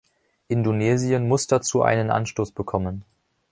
Indonesien 0.47 1.27
muss 1.27 1.45
dazu 1.45 1.83
einen 1.83 2.09
Anstoß 2.09 2.53
bekommen. 2.53 3.05